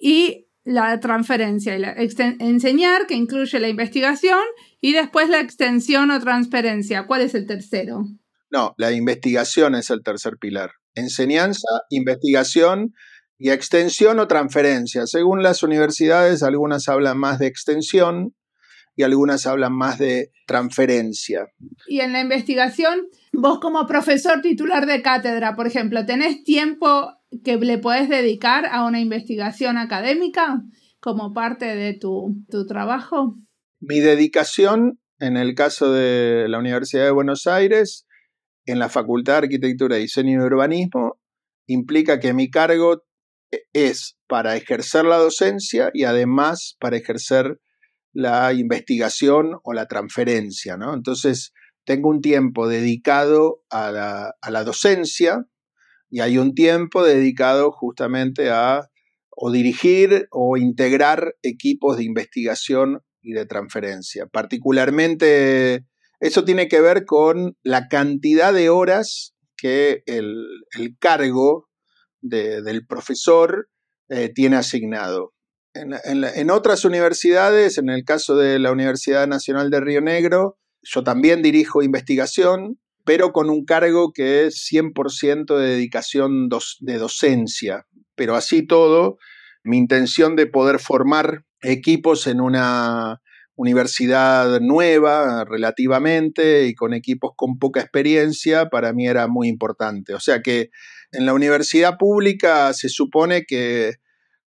[0.00, 1.94] y la transferencia y la
[2.38, 4.40] enseñar, que incluye la investigación,
[4.80, 7.06] y después la extensión o transferencia.
[7.06, 8.04] ¿Cuál es el tercero?
[8.50, 10.70] No, la investigación es el tercer pilar.
[10.94, 12.94] Enseñanza, investigación
[13.38, 15.06] y extensión o transferencia.
[15.06, 18.34] Según las universidades, algunas hablan más de extensión
[18.96, 21.46] y algunas hablan más de transferencia.
[21.88, 27.56] Y en la investigación, vos como profesor titular de cátedra, por ejemplo, ¿tenés tiempo que
[27.56, 30.62] le puedes dedicar a una investigación académica
[31.00, 33.36] como parte de tu, trabajo?
[33.80, 38.06] Mi dedicación, en el caso de la Universidad de Buenos Aires,
[38.64, 41.18] en la Facultad de Arquitectura, Diseño y Urbanismo,
[41.66, 43.02] implica que mi cargo
[43.72, 47.58] es para ejercer la docencia y además para ejercer
[48.12, 50.76] la investigación o la transferencia.
[50.76, 50.94] ¿no?
[50.94, 51.52] Entonces,
[51.84, 55.46] tengo un tiempo dedicado a la, a la docencia,
[56.14, 58.88] y hay un tiempo dedicado justamente a
[59.30, 64.26] o dirigir o integrar equipos de investigación y de transferencia.
[64.26, 65.84] Particularmente,
[66.20, 70.46] eso tiene que ver con la cantidad de horas que el,
[71.00, 71.68] cargo
[72.24, 73.68] del profesor
[74.08, 75.32] eh, tiene asignado.
[75.74, 81.42] en, otras universidades, en el caso de la Universidad Nacional de Río Negro, yo también
[81.42, 86.48] dirijo investigación pero con un cargo que es 100% de dedicación
[86.80, 87.86] de docencia.
[88.16, 89.18] Pero así todo,
[89.62, 93.20] mi intención de poder formar equipos en una
[93.56, 100.14] universidad nueva relativamente y con equipos con poca experiencia, para mí era muy importante.
[100.14, 100.70] O sea que
[101.14, 103.94] en la universidad pública se supone que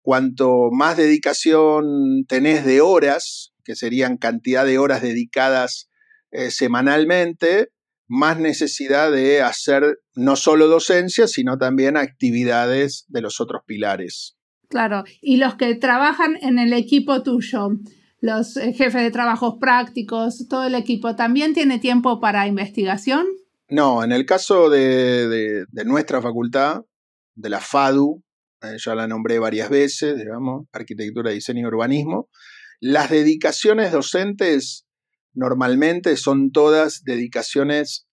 [0.03, 5.89] cuanto más dedicación tenés de horas, que serían cantidad de horas dedicadas
[6.31, 7.69] eh, semanalmente,
[8.07, 14.37] más necesidad de hacer no solo docencia, sino también actividades de los otros pilares.
[14.69, 17.71] Claro, y los que trabajan en el equipo tuyo,
[18.21, 23.27] los eh, jefes de trabajos prácticos, todo el equipo, ¿también tiene tiempo para investigación?
[23.69, 26.83] No, en el caso de, nuestra facultad,
[27.35, 28.23] de la FADU,
[28.63, 32.29] eh, ya la nombré varias veces, digamos, Arquitectura, Diseño y Urbanismo,
[32.81, 34.87] las dedicaciones docentes
[35.33, 38.07] normalmente son todas dedicaciones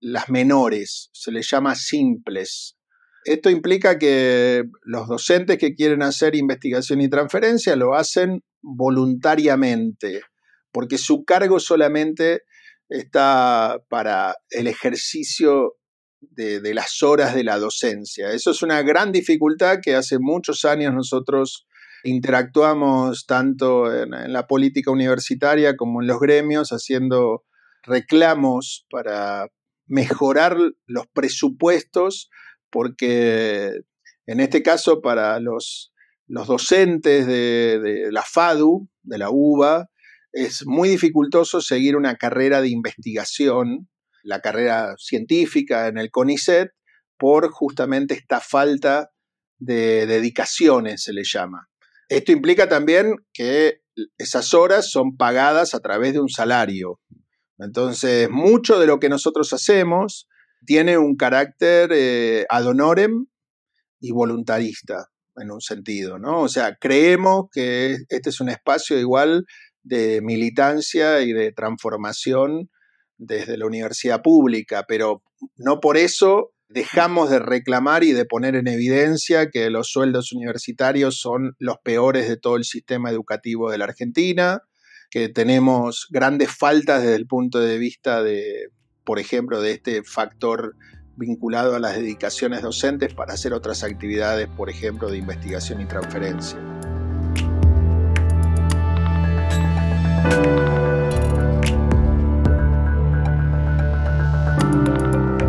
[0.00, 2.76] las menores, se les llama simples.
[3.24, 10.22] Esto implica que los docentes que quieren hacer investigación y transferencia lo hacen voluntariamente,
[10.72, 12.42] porque su cargo solamente
[12.88, 15.76] está para el ejercicio
[16.20, 18.32] de, de, las horas de la docencia.
[18.32, 21.68] Eso es una gran dificultad que hace muchos años nosotros
[22.04, 27.44] interactuamos tanto en, la política universitaria como en los gremios, haciendo
[27.82, 29.48] reclamos para
[29.86, 32.30] mejorar los presupuestos,
[32.70, 33.72] porque
[34.26, 35.90] En este caso, para los,
[36.26, 39.88] los docentes de, de, la FADU, de la UBA,
[40.32, 43.88] es muy dificultoso seguir una carrera de investigación,
[44.22, 46.70] la carrera científica en el CONICET,
[47.16, 49.10] por justamente esta falta
[49.58, 51.68] de dedicaciones, se le llama.
[52.08, 53.80] Esto implica también que
[54.16, 57.00] esas horas son pagadas a través de un salario.
[57.58, 60.28] Entonces, mucho de lo que nosotros hacemos
[60.64, 63.26] tiene un carácter eh, ad honorem
[64.00, 66.42] y voluntarista, en un sentido, ¿no?
[66.42, 69.44] O sea, creemos que este es un espacio igual
[69.82, 72.70] de militancia y de transformación
[73.16, 75.22] desde la universidad pública, pero
[75.56, 81.18] no por eso dejamos de reclamar y de poner en evidencia que los sueldos universitarios
[81.18, 84.62] son los peores de todo el sistema educativo de la Argentina,
[85.10, 88.68] que tenemos grandes faltas desde el punto de vista de,
[89.04, 90.76] por ejemplo, de este factor
[91.16, 96.77] vinculado a las dedicaciones docentes para hacer otras actividades, por ejemplo, de investigación y transferencia.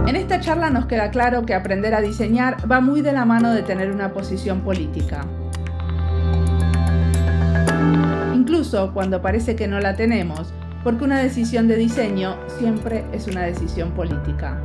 [0.07, 3.53] En esta charla nos queda claro que aprender a diseñar va muy de la mano
[3.53, 5.25] de tener una posición política.
[8.33, 13.41] Incluso cuando parece que no la tenemos, porque una decisión de diseño siempre es una
[13.43, 14.59] decisión política.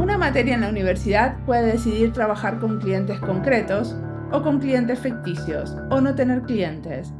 [0.00, 3.96] Una materia en la universidad puede decidir trabajar con clientes concretos
[4.32, 7.12] o con clientes ficticios o no tener clientes.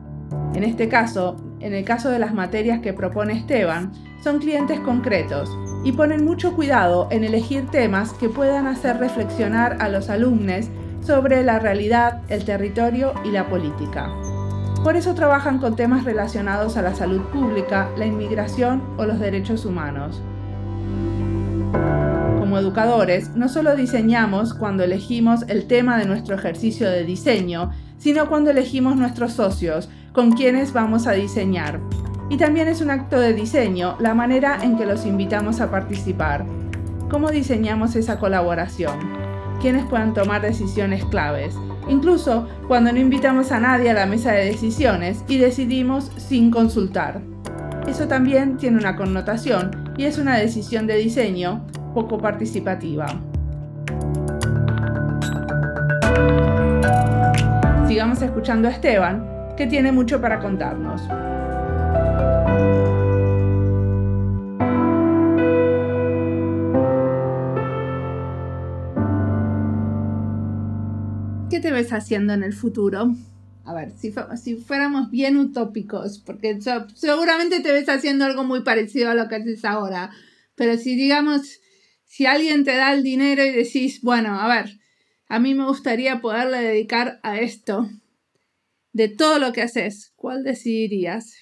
[0.54, 5.50] En este caso, en el caso de las materias que propone Esteban, son clientes concretos
[5.84, 10.68] y ponen mucho cuidado en elegir temas que puedan hacer reflexionar a los alumnos
[11.00, 14.10] sobre la realidad, el territorio y la política.
[14.82, 19.64] Por eso trabajan con temas relacionados a la salud pública, la inmigración o los derechos
[19.64, 20.22] humanos.
[22.38, 28.28] Como educadores, no solo diseñamos cuando elegimos el tema de nuestro ejercicio de diseño, sino
[28.28, 31.80] cuando elegimos nuestros socios, con quienes vamos a diseñar.
[32.30, 36.44] Y también es un acto de diseño la manera en que los invitamos a participar.
[37.10, 38.98] ¿Cómo diseñamos esa colaboración?
[39.60, 41.54] ¿Quiénes puedan tomar decisiones claves?
[41.88, 47.22] Incluso cuando no invitamos a nadie a la mesa de decisiones y decidimos sin consultar.
[47.88, 53.06] Eso también tiene una connotación y es una decisión de diseño poco participativa.
[57.98, 61.02] Sigamos escuchando a Esteban, que tiene mucho para contarnos.
[71.50, 73.16] ¿Qué te ves haciendo en el futuro?
[73.64, 76.56] A ver, si, si fuéramos bien utópicos, porque
[76.94, 80.12] seguramente te ves haciendo algo muy parecido a lo que haces ahora,
[80.54, 81.58] pero si digamos,
[82.04, 84.78] si alguien te da el dinero y decís, bueno, a ver,
[85.28, 87.88] a mí me gustaría poderle dedicar a esto,
[88.92, 91.34] de todo lo que haces, ¿cuál decidirías?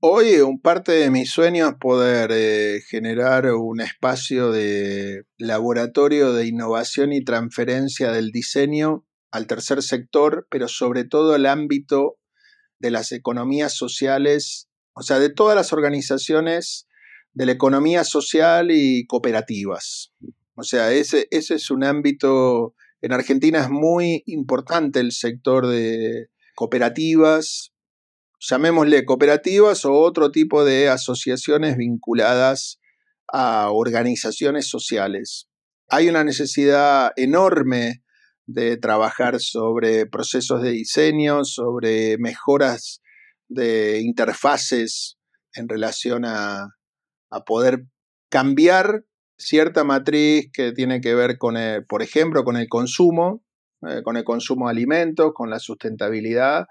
[0.00, 6.46] Hoy un parte de mi sueño es poder eh, generar un espacio de laboratorio de
[6.46, 12.18] innovación y transferencia del diseño al tercer sector, pero sobre todo el ámbito
[12.78, 16.86] de las economías sociales, o sea, de todas las organizaciones
[17.32, 20.12] de la economía social y cooperativas.
[20.54, 26.28] O sea, ese, ese es un ámbito, en Argentina es muy importante el sector de,
[26.56, 27.72] cooperativas,
[28.40, 32.80] llamémosle cooperativas o otro tipo de asociaciones vinculadas
[33.32, 35.48] a organizaciones sociales.
[35.88, 38.02] Hay una necesidad enorme
[38.46, 43.02] de trabajar sobre procesos de diseño, sobre mejoras
[43.48, 45.18] de interfaces
[45.54, 46.68] en relación a,
[47.44, 47.84] poder
[48.30, 49.04] cambiar
[49.36, 51.56] cierta matriz que tiene que ver con,
[51.88, 53.42] por ejemplo, con el consumo,
[53.88, 56.66] eh, con el consumo de alimentos, con la sustentabilidad.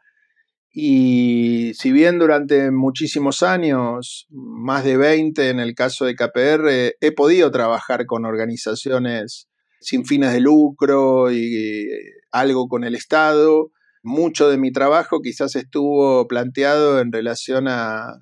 [0.71, 7.11] Y si bien durante muchísimos años, más de 20 en el caso de KPR, he
[7.15, 9.47] podido trabajar con organizaciones
[9.79, 11.87] sin fines de lucro y
[12.31, 13.71] algo con el Estado,
[14.03, 18.17] mucho de mi trabajo quizás estuvo planteado en relación a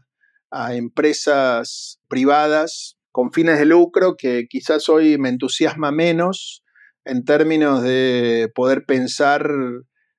[0.51, 6.63] empresas privadas con fines de lucro que quizás hoy me entusiasma menos
[7.05, 9.47] en términos de poder pensar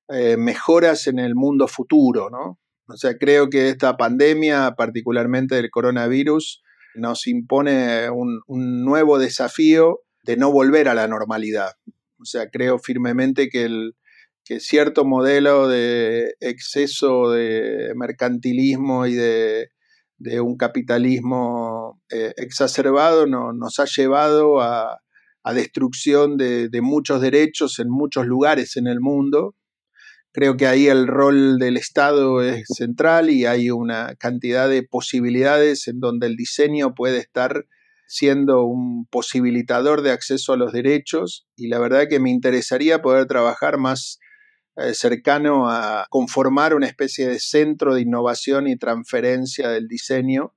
[0.09, 2.61] eh, mejoras en el mundo futuro, ¿no?
[2.87, 6.63] O sea, creo que esta pandemia, particularmente del coronavirus,
[6.95, 11.73] nos impone un, nuevo desafío de no volver a la normalidad.
[12.21, 13.97] O sea, creo firmemente que, el,
[14.45, 19.71] que cierto modelo de exceso de mercantilismo y de,
[20.19, 25.01] un capitalismo eh, exacerbado no, nos ha llevado a,
[25.55, 29.55] destrucción de, muchos derechos en muchos lugares en el mundo.
[30.33, 35.87] Creo que ahí el rol del Estado es central y hay una cantidad de posibilidades
[35.87, 37.67] en donde el diseño puede estar
[38.07, 43.27] siendo un posibilitador de acceso a los derechos y la verdad que me interesaría poder
[43.27, 44.19] trabajar más
[44.77, 50.55] eh, cercano a conformar una especie de centro de innovación y transferencia del diseño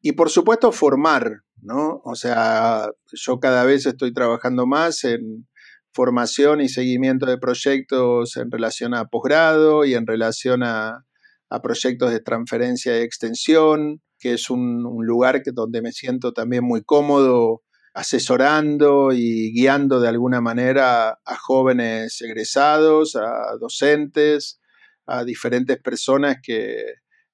[0.00, 2.00] y por supuesto formar, ¿no?
[2.04, 5.48] O sea, yo cada vez estoy trabajando más en
[5.92, 11.06] formación y seguimiento de proyectos en relación a posgrado y en relación a,
[11.48, 16.64] a proyectos de transferencia y extensión, que es un, lugar que, donde me siento también
[16.64, 17.62] muy cómodo
[17.96, 24.60] asesorando y guiando de alguna manera a jóvenes egresados, a docentes,
[25.06, 26.76] a diferentes personas que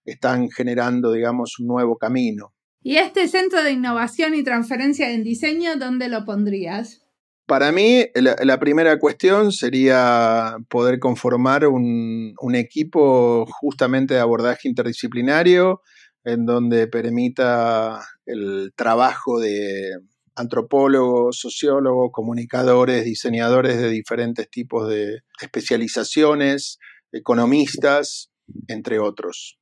[0.05, 2.55] están generando, digamos, un nuevo camino.
[2.81, 7.03] ¿Y este centro de innovación y transferencia en diseño, dónde lo pondrías?
[7.47, 15.83] Para mí, la, primera cuestión sería poder conformar un, equipo justamente de abordaje interdisciplinario
[16.25, 19.91] en donde permita el trabajo de
[20.35, 26.79] antropólogos, sociólogos, comunicadores, diseñadores de diferentes tipos de especializaciones,
[27.13, 28.31] economistas,
[28.69, 29.59] entre otros.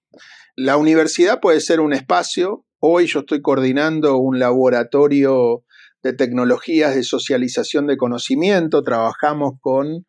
[0.56, 2.64] La universidad puede ser un espacio.
[2.78, 5.64] Hoy yo estoy coordinando un laboratorio
[6.02, 10.06] de tecnologías de socialización de conocimiento, trabajamos con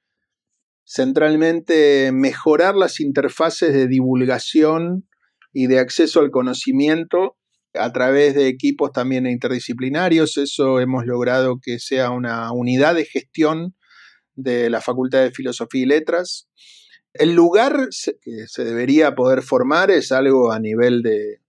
[0.86, 5.08] centralmente mejorar las interfaces de divulgación
[5.54, 7.38] y de acceso al conocimiento
[7.74, 10.38] a través de equipos también interdisciplinarios.
[10.38, 13.76] Eso hemos logrado que sea una unidad de gestión
[14.36, 16.50] de la Facultad de Filosofía y Letras.
[17.14, 17.90] El lugar
[18.22, 21.42] que se debería poder formar es algo a nivel de,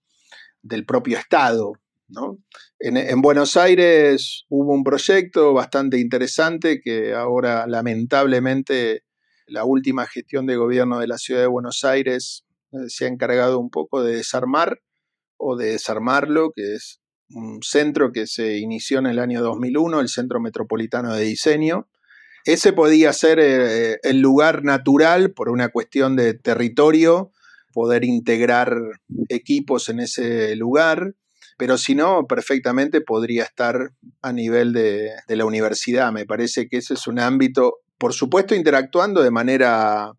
[0.63, 1.75] del propio Estado.
[2.09, 2.39] ¿no?
[2.79, 9.05] En, Buenos Aires hubo un proyecto bastante interesante que ahora lamentablemente
[9.47, 13.59] la última gestión de gobierno de la ciudad de Buenos Aires eh, se ha encargado
[13.59, 14.81] un poco de desarmar
[15.43, 20.09] o de desarmarlo, que es un centro que se inició en el año 2001, el
[20.09, 21.89] Centro Metropolitano de Diseño.
[22.45, 27.31] Ese podía ser eh, el lugar natural por una cuestión de territorio,
[27.73, 28.77] poder integrar
[29.29, 31.15] equipos en ese lugar
[31.63, 36.11] pero si no, perfectamente podría estar a nivel de, la universidad.
[36.11, 40.11] Me parece que ese es un ámbito, por supuesto, interactuando de manera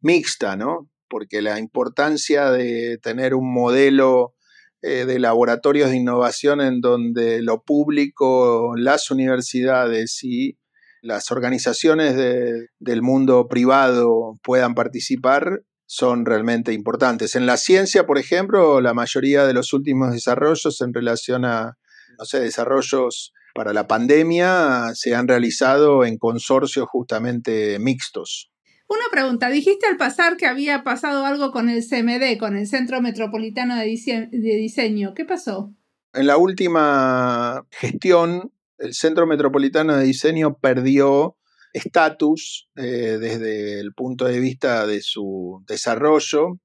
[0.00, 0.88] mixta, ¿no?
[1.08, 4.34] Porque la importancia de tener un modelo
[4.82, 10.58] eh, de laboratorios de innovación en donde lo público, las universidades y
[11.02, 17.34] las organizaciones del mundo privado puedan participar son realmente importantes.
[17.34, 21.76] En la ciencia, por ejemplo, la mayoría de los últimos desarrollos en relación a,
[22.18, 28.51] no sé, desarrollos para la pandemia se han realizado en consorcios justamente mixtos.
[28.92, 33.00] Una pregunta, dijiste al pasar que había pasado algo con el CMD, con el Centro
[33.00, 35.14] Metropolitano de, Diseño.
[35.14, 35.72] ¿Qué pasó?
[36.12, 41.38] En la última gestión, el Centro Metropolitano de Diseño perdió
[41.72, 46.60] estatus eh, desde el punto de vista de su desarrollo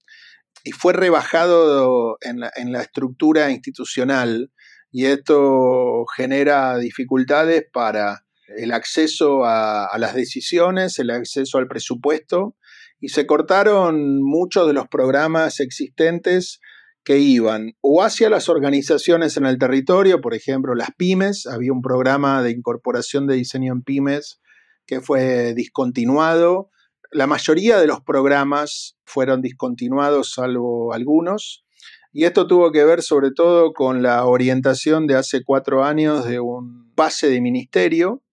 [0.65, 4.51] y fue rebajado en la, estructura institucional
[4.91, 8.25] y esto genera dificultades para
[8.55, 12.55] el acceso a, las decisiones, el acceso al presupuesto
[12.99, 16.59] y se cortaron muchos de los programas existentes
[17.03, 21.81] que iban o hacia las organizaciones en el territorio, por ejemplo, las pymes, había un
[21.81, 24.41] programa de incorporación de diseño en pymes
[24.85, 26.69] que fue discontinuado.
[27.11, 31.65] La mayoría de los programas fueron discontinuados, salvo algunos.
[32.11, 36.39] Y esto tuvo que ver sobre todo con la orientación de hace cuatro años de
[36.39, 38.23] un pase de ministerio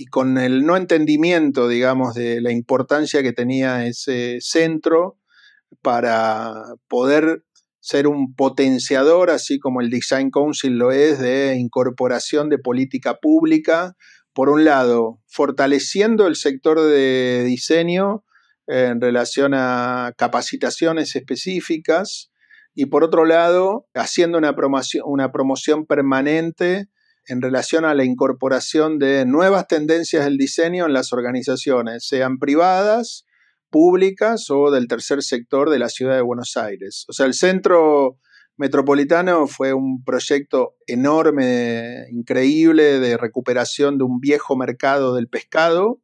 [0.00, 5.18] y con el no entendimiento, digamos, de la importancia que tenía ese centro
[5.82, 6.54] para
[6.88, 7.44] poder
[7.80, 13.94] ser un potenciador, así como el Design Council lo es, de incorporación de política pública
[14.32, 18.24] por un lado, fortaleciendo el sector de diseño
[18.68, 22.30] en relación a capacitaciones específicas
[22.74, 26.88] y por otro lado, haciendo una promoción, una promoción permanente
[27.30, 33.24] en relación a la incorporación de nuevas tendencias del diseño en las organizaciones, sean privadas,
[33.70, 37.04] públicas o del tercer sector de la ciudad de Buenos Aires.
[37.08, 38.18] O sea, el centro
[38.56, 46.02] Metropolitano fue un proyecto enorme, increíble, de recuperación de un viejo mercado del pescado.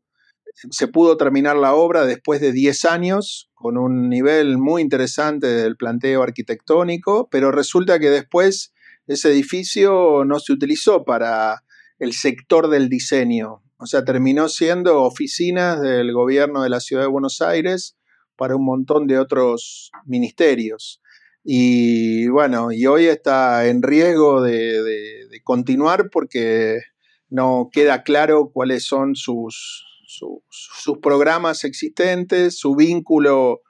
[0.71, 5.77] Se pudo terminar la obra después de 10 años, con un nivel muy interesante del
[5.77, 8.73] planteo arquitectónico, pero resulta que después
[9.07, 11.63] ese edificio no se utilizó para
[11.99, 13.63] el sector del diseño.
[13.79, 17.97] O sea, terminó siendo oficinas del gobierno de la ciudad de Buenos Aires
[18.37, 21.01] para un montón de otros ministerios.
[21.45, 26.81] Y bueno, y hoy está en riesgo de, continuar porque
[27.29, 33.61] no queda claro cuáles son sus, sus, programas existentes, su vínculo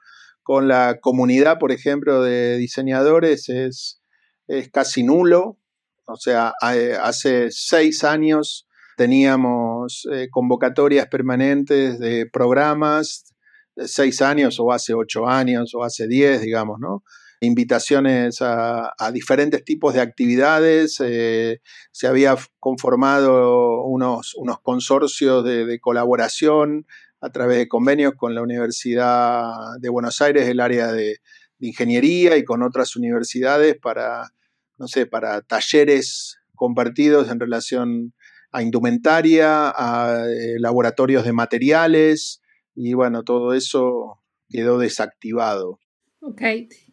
[0.41, 4.01] con la comunidad, por ejemplo, de diseñadores es,
[4.47, 5.57] es casi nulo.
[6.05, 13.35] O sea, hace seis años teníamos eh, convocatorias permanentes de programas,
[13.75, 17.03] de seis años o hace ocho años o hace diez, digamos, ¿no?
[17.39, 26.87] invitaciones a, diferentes tipos de actividades, eh, se había conformado unos, unos consorcios de, colaboración
[27.21, 31.17] a través de convenios con la Universidad de Buenos Aires, el área de
[31.59, 34.31] ingeniería y con otras universidades para,
[34.77, 38.13] no sé, para talleres compartidos en relación
[38.51, 42.41] a indumentaria, a eh, laboratorios de materiales
[42.75, 44.19] y bueno, todo eso
[44.49, 45.79] quedó desactivado.
[46.21, 46.41] Ok,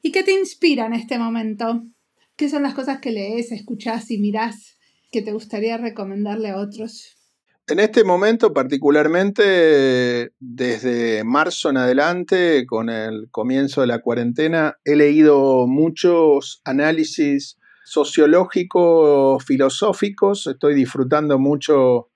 [0.02, 1.84] ¿y qué te inspira en este momento?
[2.36, 4.78] ¿Qué son las cosas que lees, escuchás y mirás
[5.10, 7.16] que te gustaría recomendarle a otros?
[7.66, 14.96] En este momento particularmente, desde marzo en adelante, con el comienzo de la cuarentena, he
[14.96, 20.46] leído muchos análisis sociológicos, filosóficos.
[20.46, 22.08] Estoy disfrutando mucho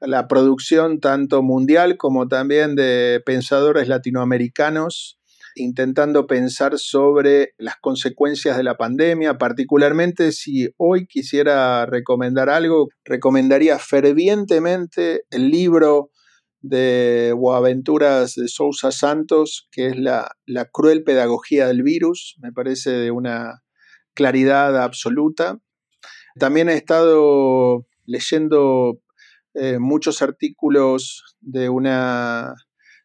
[0.00, 5.18] la producción tanto mundial como también de pensadores latinoamericanos
[5.54, 13.78] intentando pensar sobre las consecuencias de la pandemia, particularmente si hoy quisiera recomendar algo, recomendaría
[13.78, 16.10] fervientemente el libro
[16.60, 22.90] de Boaventuras de Sousa Santos, que es la, la cruel pedagogía del virus, me parece
[22.90, 23.61] de una
[24.14, 25.58] claridad absoluta.
[26.38, 29.00] También he estado leyendo
[29.54, 32.54] eh, muchos artículos de una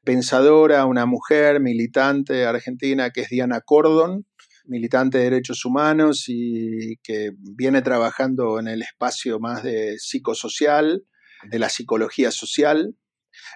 [0.03, 4.25] pensadora, una mujer militante argentina que es Diana Cordon,
[4.65, 11.03] militante de derechos humanos y que viene trabajando en el espacio más de psicosocial,
[11.49, 12.95] de la psicología social.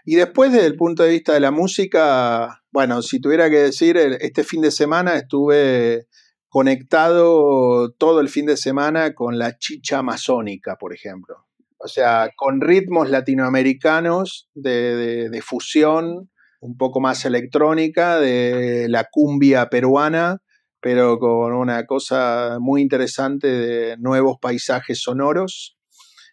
[0.06, 3.98] Y después, desde el punto de vista de la música, bueno, si tuviera que decir,
[3.98, 6.08] este fin de semana estuve
[6.52, 11.48] conectado todo el fin de semana con la chicha amazónica, por ejemplo.
[11.78, 16.30] O sea, con ritmos latinoamericanos de, fusión,
[16.60, 20.42] un poco más electrónica, de la cumbia peruana,
[20.82, 25.78] pero con una cosa muy interesante de nuevos paisajes sonoros.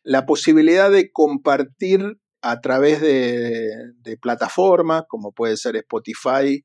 [0.03, 6.65] La posibilidad de compartir a través de, de plataformas, como puede ser Spotify,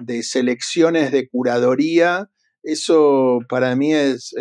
[0.00, 2.28] de selecciones de curadoría
[2.62, 4.34] eso para mí es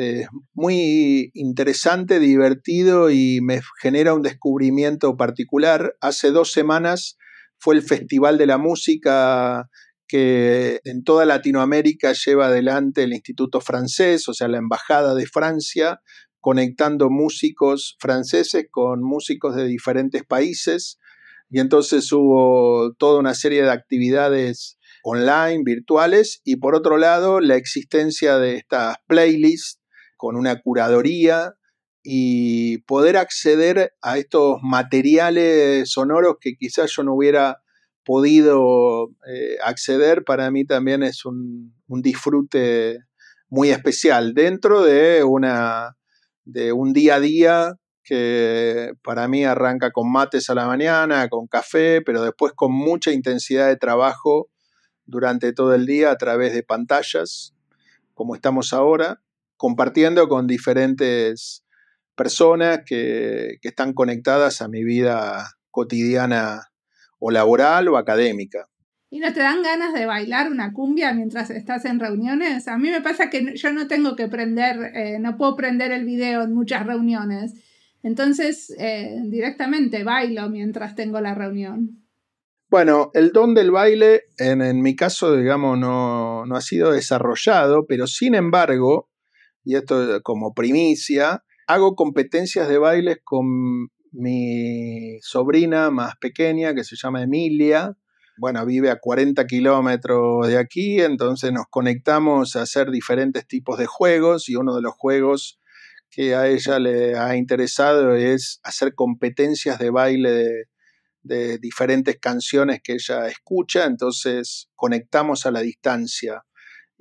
[0.54, 5.96] muy interesante, divertido y me genera un descubrimiento particular.
[6.02, 7.18] Hace dos semanas
[7.58, 9.70] fue el Festival de la Música
[10.08, 16.02] que en toda Latinoamérica lleva adelante el Instituto Francés, o sea, la Embajada de Francia,
[16.42, 20.98] conectando músicos franceses con músicos de diferentes países.
[21.50, 27.56] Y entonces hubo toda una serie de actividades online, virtuales, y por otro lado, la
[27.56, 29.80] existencia de estas playlists
[30.18, 31.56] con una curadoría
[32.04, 37.62] y poder acceder a estos materiales sonoros que quizás yo no hubiera
[38.04, 43.00] podido eh, acceder, para mí también es un, disfrute
[43.50, 45.98] muy especial dentro de, una,
[46.46, 51.48] de un día a día que para mí arranca con mates a la mañana, con
[51.48, 54.50] café, pero después con mucha intensidad de trabajo
[55.12, 57.54] durante todo el día a través de pantallas,
[58.16, 59.22] como estamos ahora,
[59.58, 61.64] compartiendo con diferentes
[62.16, 66.72] personas que, están conectadas a mi vida cotidiana
[67.20, 68.68] o laboral o académica.
[69.10, 72.68] ¿Y no te dan ganas de bailar una cumbia mientras estás en reuniones?
[72.68, 76.06] A mí me pasa que yo no tengo que prender, eh, no puedo prender el
[76.06, 77.54] video en muchas reuniones.
[78.04, 82.01] Entonces, eh, directamente bailo mientras tengo la reunión.
[82.72, 88.34] Bueno, el don del baile, en, mi caso, digamos, no, ha sido desarrollado, pero sin
[88.34, 89.10] embargo,
[89.66, 96.96] y esto como primicia, hago competencias de bailes con mi sobrina más pequeña, que se
[96.96, 97.98] llama Emilia.
[98.38, 103.86] Bueno, vive a 40 kilómetros de aquí, entonces nos conectamos a hacer diferentes tipos de
[103.86, 105.60] juegos y uno de los juegos
[106.10, 110.72] que a ella le ha interesado es hacer competencias de baile de,
[111.24, 116.44] de diferentes canciones que ella escucha, entonces conectamos a la distancia.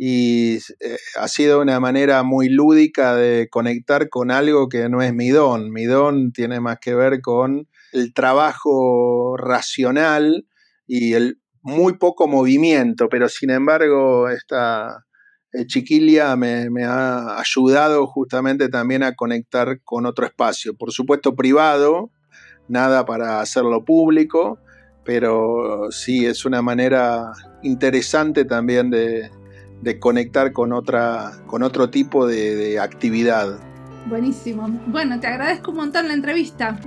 [0.02, 5.12] y eh, ha sido una manera muy lúdica de conectar con algo que no es
[5.12, 5.70] mi don.
[5.72, 10.46] Mi don tiene más que ver con el trabajo racional
[10.86, 15.04] y el muy poco movimiento, pero sin embargo esta
[15.52, 22.10] eh, chiquilla me, ha ayudado justamente también a conectar con otro espacio, por supuesto privado,
[22.70, 24.58] nada para hacerlo público,
[25.04, 29.30] pero sí es una manera interesante también de,
[29.98, 33.58] conectar con, otra, con otro tipo de actividad.
[34.06, 34.68] Buenísimo.
[34.86, 36.78] Bueno, te agradezco un montón la entrevista.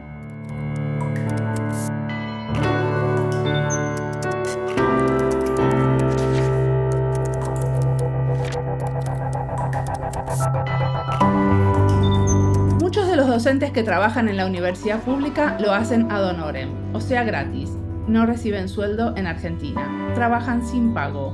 [13.34, 17.72] Docentes que trabajan en la universidad pública lo hacen ad honorem, o sea gratis.
[18.08, 20.12] No reciben sueldo en Argentina.
[20.14, 21.32] Trabajan sin pago.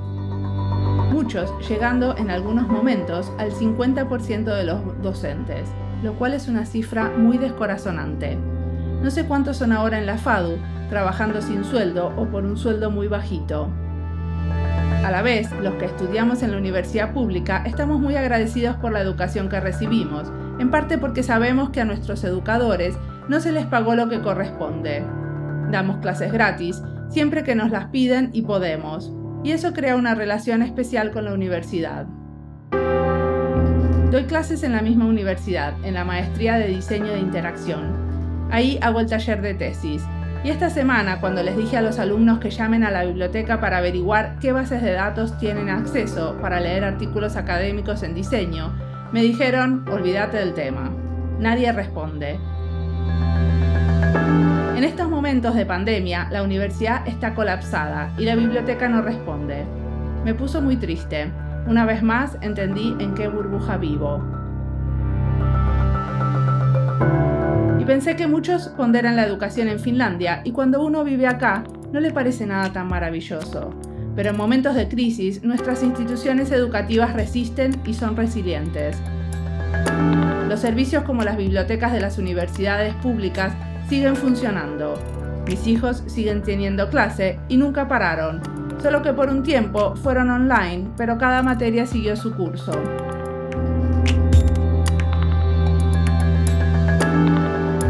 [1.11, 5.67] Muchos llegando en algunos momentos al 50% de los docentes,
[6.01, 8.37] lo cual es una cifra muy descorazonante.
[9.01, 10.57] No sé cuántos son ahora en la FADU,
[10.89, 13.67] trabajando sin sueldo o por un sueldo muy bajito.
[15.03, 19.01] A la vez, los que estudiamos en la universidad pública estamos muy agradecidos por la
[19.01, 22.95] educación que recibimos en parte porque sabemos que a nuestros educadores
[23.27, 25.03] no se les pagó lo que corresponde.
[25.71, 29.11] Damos clases gratis, siempre que nos las piden y podemos,
[29.43, 32.05] y eso crea una relación especial con la universidad.
[34.11, 38.49] Doy clases en la misma universidad, en la maestría de diseño de interacción.
[38.51, 40.03] Ahí hago el taller de tesis.
[40.43, 43.77] Y esta semana, cuando les dije a los alumnos que llamen a la biblioteca para
[43.77, 48.73] averiguar qué bases de datos tienen acceso para leer artículos académicos en diseño,
[49.11, 50.91] me dijeron, olvídate del tema.
[51.39, 52.39] Nadie responde.
[54.75, 59.65] En estos momentos de pandemia, la universidad está colapsada y la biblioteca no responde.
[60.23, 61.31] Me puso muy triste.
[61.65, 64.23] Una vez más entendí en qué burbuja vivo.
[67.79, 71.99] Y pensé que muchos ponderan la educación en Finlandia y cuando uno vive acá no
[71.99, 73.73] le parece nada tan maravilloso
[74.19, 78.97] pero en momentos de crisis nuestras instituciones educativas resisten y son resilientes.
[80.49, 83.53] Los servicios como las bibliotecas de las universidades públicas
[83.87, 85.01] siguen funcionando.
[85.47, 88.41] Mis hijos siguen teniendo clase y nunca pararon,
[88.83, 92.73] solo que por un tiempo fueron online, pero cada materia siguió su curso.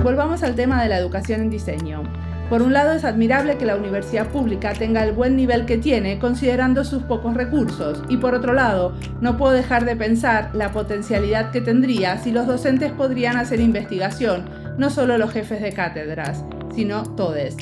[0.03, 2.03] Volvamos al tema de la educación en diseño.
[2.49, 6.17] Por un lado, es admirable que la universidad pública tenga el buen nivel que tiene
[6.17, 11.51] considerando sus pocos recursos, y por otro lado, no puedo dejar de pensar la potencialidad
[11.51, 16.43] que tendría si los docentes podrían hacer investigación, no solo los jefes de cátedras,
[16.73, 17.55] sino todes.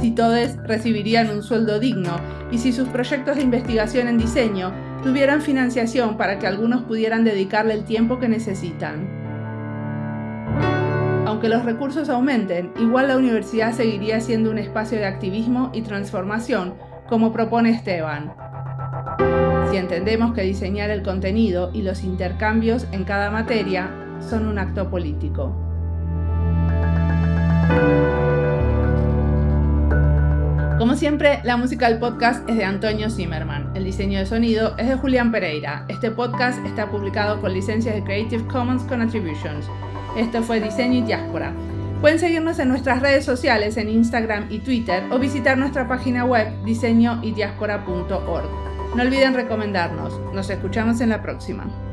[0.00, 2.16] Si todes recibirían un sueldo digno
[2.50, 4.72] y si sus proyectos de investigación en diseño
[5.02, 9.19] tuvieran financiación para que algunos pudieran dedicarle el tiempo que necesitan
[11.40, 16.74] aunque los recursos aumenten, igual la universidad seguiría siendo un espacio de activismo y transformación,
[17.08, 18.34] como propone Esteban.
[19.70, 24.90] Si entendemos que diseñar el contenido y los intercambios en cada materia son un acto
[24.90, 25.56] político.
[30.76, 33.70] Como siempre, la música del podcast es de Antonio Zimmerman.
[33.74, 35.86] El diseño de sonido es de Julián Pereira.
[35.88, 39.70] Este podcast está publicado con licencias de Creative Commons con Attributions.
[40.16, 41.52] Esto fue Diseño y Diáspora.
[42.00, 46.48] Pueden seguirnos en nuestras redes sociales en Instagram y Twitter o visitar nuestra página web
[46.64, 48.96] diseñoydiaspora.org.
[48.96, 50.18] No olviden recomendarnos.
[50.32, 51.89] Nos escuchamos en la próxima.